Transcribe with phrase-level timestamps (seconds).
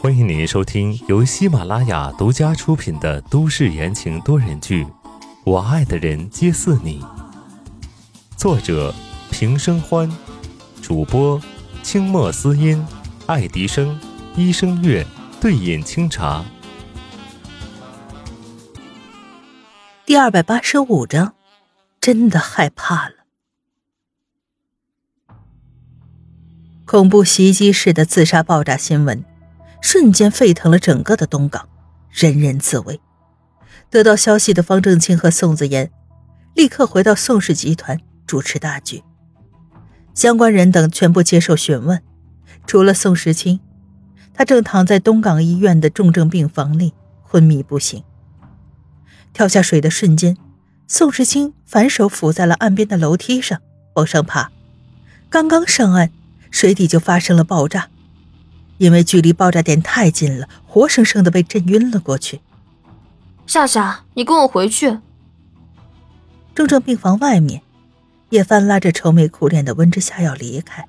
[0.00, 4.84] 欢迎您收听由喜马拉雅独家出品的都市言情多人剧
[5.44, 7.00] 《我爱的人皆似你》，
[8.36, 8.92] 作者
[9.30, 10.10] 平生欢，
[10.82, 11.40] 主播
[11.84, 12.84] 清墨思音、
[13.26, 13.96] 爱迪生、
[14.34, 15.06] 医生月、
[15.40, 16.44] 对饮清茶。
[20.04, 21.34] 第二百八十五章，
[22.00, 23.23] 真的害怕了。
[26.94, 29.24] 恐怖袭击式的自杀爆炸新闻，
[29.80, 31.68] 瞬间沸腾了整个的东港，
[32.12, 33.00] 人人自危。
[33.90, 35.90] 得到消息的方正清和宋子妍，
[36.54, 39.02] 立刻回到宋氏集团主持大局。
[40.14, 42.00] 相关人等全部接受询问，
[42.64, 43.58] 除了宋时清，
[44.32, 48.00] 他正躺在东港医院的重症病房里昏迷不醒。
[49.32, 50.36] 跳下水的瞬间，
[50.86, 53.60] 宋时清反手扶在了岸边的楼梯上，
[53.96, 54.52] 往上爬。
[55.28, 56.12] 刚刚上岸。
[56.54, 57.88] 水底就发生了爆炸，
[58.78, 62.40] 因为距离爆炸点太近了，活生生的被震晕了过去。
[63.44, 65.00] 夏夏，你跟我回去。
[66.54, 67.60] 重症病房外面，
[68.30, 70.86] 叶帆拉着愁眉苦脸的温之夏要离开。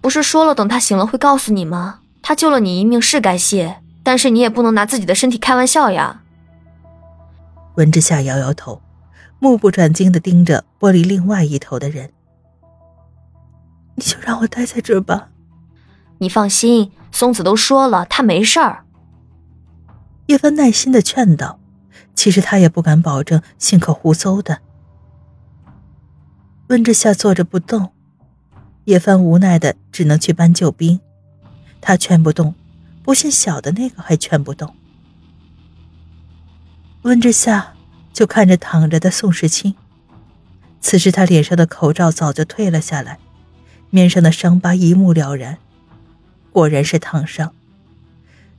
[0.00, 2.00] 不是说了等他醒了会告诉你吗？
[2.20, 6.22] 他救了你一命是该谢，但是你也不能拿自己的身体开玩笑呀。
[7.76, 8.82] 温之夏摇摇头，
[9.38, 12.10] 目不转睛的盯着玻璃另外一头的人。
[13.94, 15.30] 你就让我待在这儿吧。
[16.18, 18.84] 你放心，松子都说了，他没事儿。
[20.26, 21.58] 叶帆耐心的劝道
[22.14, 24.60] ：“其实他也不敢保证，信口胡诌的。”
[26.68, 27.92] 温之夏坐着不动，
[28.84, 31.00] 叶帆无奈的只能去搬救兵。
[31.80, 32.54] 他劝不动，
[33.02, 34.74] 不信小的那个还劝不动。
[37.02, 37.74] 温之夏
[38.12, 39.74] 就看着躺着的宋时清，
[40.80, 43.18] 此时他脸上的口罩早就退了下来。
[43.94, 45.58] 面上的伤疤一目了然，
[46.50, 47.54] 果然是烫伤。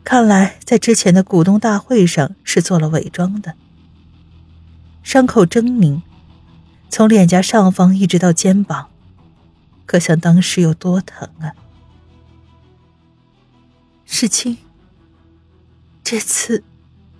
[0.03, 3.55] 看来在之前的股东大会上是做了伪装的。
[5.01, 6.03] 伤口狰狞，
[6.87, 8.89] 从脸颊上方一直到肩膀，
[9.87, 11.55] 可想当时有多疼啊！
[14.05, 14.59] 世清，
[16.03, 16.63] 这次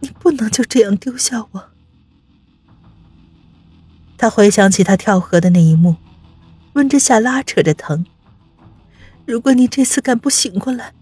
[0.01, 1.63] 你不能就这样丢下我。
[4.19, 5.95] 他回想起他跳河的那一幕。
[6.73, 8.05] 温之夏拉扯着疼。
[9.25, 10.93] 如果你这次敢不醒过来，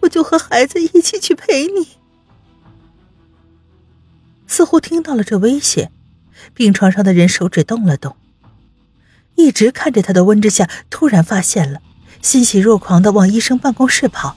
[0.00, 1.88] 我就和孩子一起去陪你。
[4.46, 5.90] 似乎听到了这威胁，
[6.54, 8.16] 病床上的人手指动了动。
[9.36, 11.80] 一直看着他的温之夏突然发现了，
[12.20, 14.36] 欣喜若狂的往医生办公室跑。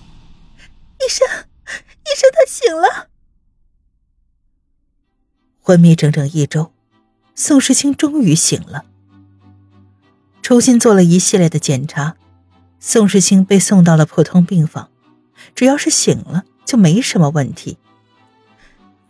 [1.00, 3.08] 医生，医生，他醒了。
[5.60, 6.72] 昏迷整整一周，
[7.34, 8.86] 宋时清终于醒了。
[10.42, 12.16] 重新做了一系列的检查，
[12.80, 14.90] 宋时清被送到了普通病房。
[15.56, 17.78] 只要是醒了，就没什么问题。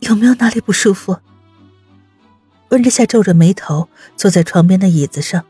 [0.00, 1.18] 有没有哪里不舒服？
[2.70, 5.44] 温之夏皱着眉头坐在床边的椅子上。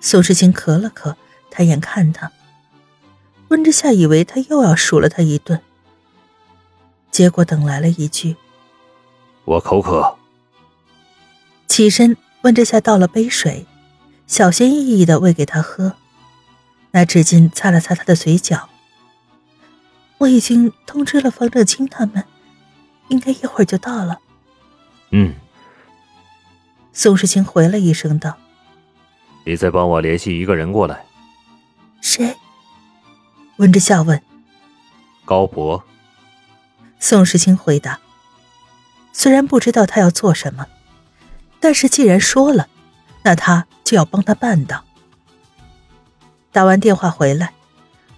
[0.00, 1.14] 宋时清咳了咳，
[1.50, 2.30] 抬眼看他。
[3.48, 5.60] 温之夏以为他又要数了他一顿，
[7.10, 8.36] 结果等来了一句
[9.44, 10.16] ：“我口渴。”
[11.66, 13.66] 起身，温之夏倒了杯水。
[14.26, 15.94] 小心翼翼的喂给他喝，
[16.90, 18.68] 拿纸巾擦了擦他的嘴角。
[20.18, 22.24] 我已经通知了方正清他们，
[23.08, 24.18] 应该一会儿就到了。
[25.10, 25.34] 嗯。
[26.92, 28.36] 宋时清回了一声道
[29.44, 31.04] ：“你再帮我联系一个人过来。”
[32.00, 32.34] 谁？
[33.56, 34.20] 温之夏问。
[35.24, 35.84] 高博。
[36.98, 38.00] 宋时清回答。
[39.12, 40.66] 虽然不知道他要做什么，
[41.60, 42.68] 但是既然说了。
[43.26, 44.84] 那他就要帮他办到。
[46.52, 47.54] 打完电话回来，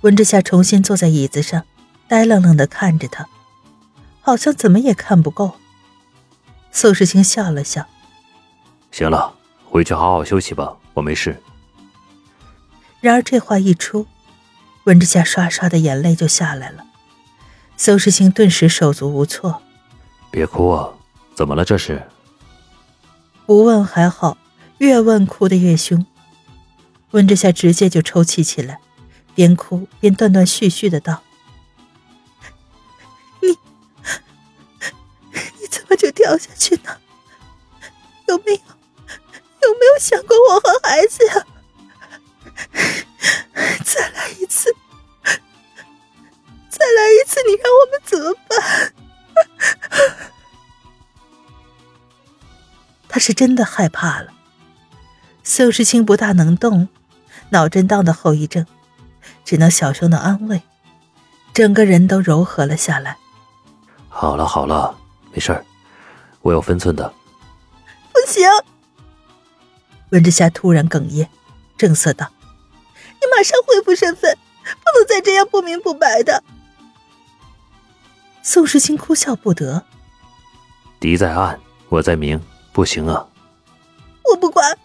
[0.03, 1.65] 温之夏重新坐在椅子上，
[2.07, 3.27] 呆愣愣的看着他，
[4.21, 5.53] 好像怎么也看不够。
[6.71, 7.87] 宋世清笑了笑
[8.93, 9.33] ：“行了，
[9.65, 11.41] 回去好好休息吧，我没事。”
[13.01, 14.07] 然而这话一出，
[14.85, 16.85] 温之夏刷刷的眼泪就下来了。
[17.79, 19.63] 宋世清顿时手足无措
[20.31, 20.91] ：“别哭啊，
[21.35, 21.65] 怎么了？
[21.65, 22.07] 这是？”
[23.47, 24.37] 不问还好。
[24.79, 26.07] 越问哭得越凶，
[27.11, 28.81] 温之夏直接就抽泣起来，
[29.35, 31.23] 边哭边断断续续的道
[33.43, 33.49] ：“你
[35.61, 36.97] 你怎么就掉下去呢？
[38.29, 41.45] 有没有有没有想过我和孩子呀？
[43.85, 44.73] 再来一次，
[46.71, 48.95] 再来一次，你让我们怎么办？”
[53.09, 54.33] 他是真的害怕了。
[55.59, 56.87] 宋时清不大能动，
[57.49, 58.65] 脑震荡的后遗症，
[59.45, 60.63] 只能小声的安慰，
[61.53, 63.17] 整个人都柔和了下来。
[64.09, 64.97] 好了好了，
[65.33, 65.65] 没事儿，
[66.43, 67.13] 我有分寸的。
[68.13, 68.49] 不行！
[70.11, 71.29] 温之夏突然哽咽，
[71.77, 72.31] 正色道
[73.21, 76.45] ：“你马上恢复身份，不能再这样不明不白的。”
[78.45, 79.83] 宋时清哭笑不得
[81.01, 81.59] ：“敌在暗，
[81.89, 82.41] 我在明，
[82.73, 83.27] 不行啊！”
[84.31, 84.79] 我不管。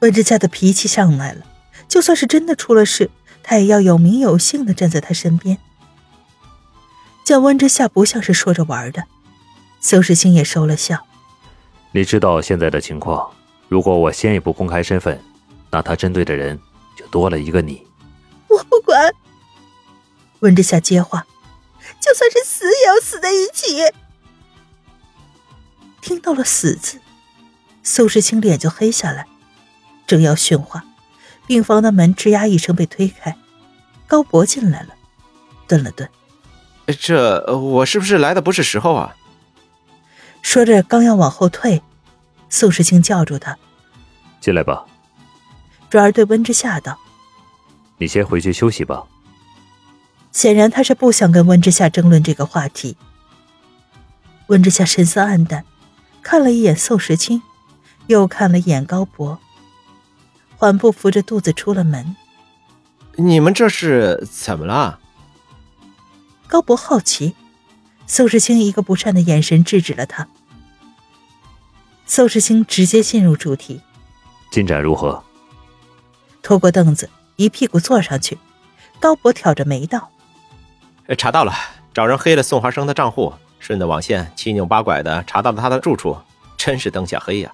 [0.00, 1.44] 温之夏的脾气上来了，
[1.88, 3.10] 就算是真的出了事，
[3.42, 5.58] 他也要有名有姓的站在他身边。
[7.24, 9.04] 见温之夏不像是说着玩的，
[9.80, 11.06] 苏世清也收了笑。
[11.92, 13.30] 你知道现在的情况，
[13.68, 15.20] 如果我先一步公开身份，
[15.70, 16.58] 那他针对的人
[16.96, 17.86] 就多了一个你。
[18.48, 19.12] 我不管。
[20.40, 21.26] 温之夏接话，
[22.00, 23.92] 就算是死也要死在一起。
[26.00, 26.98] 听到了“死”字，
[27.82, 29.26] 苏世清脸就黑下来。
[30.10, 30.84] 正要训话，
[31.46, 33.36] 病房的门吱呀一声被推开，
[34.08, 34.88] 高博进来了，
[35.68, 36.10] 顿了顿，
[36.98, 39.14] 这我是不是来的不是时候啊？
[40.42, 41.80] 说着刚要往后退，
[42.48, 43.56] 宋时清叫住他
[44.42, 44.84] ：“进来吧。”
[45.88, 46.98] 转而对温之夏道
[47.98, 49.04] ：“你先回去休息吧。”
[50.32, 52.96] 显然他是不想跟温之夏争论这个话题。
[54.48, 55.64] 温之夏神色黯淡，
[56.20, 57.40] 看了一眼宋时清，
[58.08, 59.38] 又看了一眼高博。
[60.60, 62.14] 缓步扶着肚子出了门。
[63.16, 64.98] 你们这是怎么了？
[66.46, 67.34] 高博好奇。
[68.06, 70.28] 宋世清一个不善的眼神制止了他。
[72.04, 73.80] 宋世清直接进入主题。
[74.50, 75.24] 进展如何？
[76.42, 78.36] 拖过凳子，一屁股坐上去。
[78.98, 80.10] 高博挑着眉道
[81.16, 81.54] ：“查到了，
[81.94, 86.18] 找人黑了宋华生的账户，顺着网线七扭八拐的查到了他的住处，
[86.58, 87.50] 真是灯下黑呀。”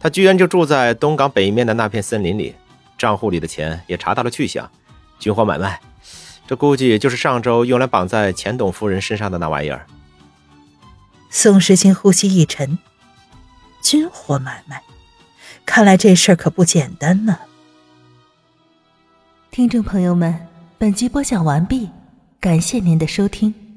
[0.00, 2.54] 他居然就住在东港北面的那片森林里，
[2.96, 4.70] 账户里的钱也查到了去向，
[5.18, 5.80] 军火买卖，
[6.46, 9.86] 这估计就是上周用来绑在钱董夫人身上的那玩意儿。
[11.30, 12.78] 宋时清呼吸一沉，
[13.82, 14.82] 军火买卖，
[15.66, 17.38] 看来这事儿可不简单呢。
[19.50, 20.46] 听众朋友们，
[20.78, 21.90] 本集播讲完毕，
[22.38, 23.67] 感谢您的收听。